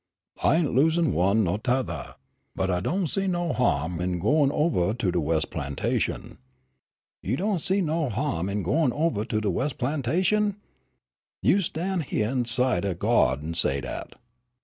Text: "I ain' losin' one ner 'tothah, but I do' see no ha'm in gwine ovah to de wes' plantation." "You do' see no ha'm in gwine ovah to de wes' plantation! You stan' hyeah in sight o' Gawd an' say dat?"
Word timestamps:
"I 0.41 0.55
ain' 0.55 0.75
losin' 0.75 1.13
one 1.13 1.43
ner 1.43 1.59
'tothah, 1.59 2.15
but 2.55 2.71
I 2.71 2.79
do' 2.79 3.05
see 3.05 3.27
no 3.27 3.53
ha'm 3.53 3.99
in 4.01 4.17
gwine 4.17 4.51
ovah 4.51 4.95
to 4.95 5.11
de 5.11 5.19
wes' 5.21 5.45
plantation." 5.45 6.39
"You 7.21 7.37
do' 7.37 7.59
see 7.59 7.81
no 7.81 8.09
ha'm 8.09 8.49
in 8.49 8.63
gwine 8.63 8.93
ovah 8.93 9.25
to 9.25 9.39
de 9.39 9.51
wes' 9.51 9.73
plantation! 9.73 10.55
You 11.43 11.61
stan' 11.61 11.99
hyeah 12.01 12.31
in 12.31 12.45
sight 12.45 12.83
o' 12.83 12.95
Gawd 12.95 13.43
an' 13.43 13.53
say 13.53 13.79
dat?" 13.79 14.15